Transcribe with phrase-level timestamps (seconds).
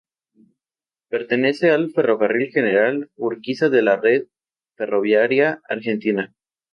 [1.09, 4.23] Pertenece al Ferrocarril General Urquiza de la red
[4.75, 6.33] ferroviaria argentina.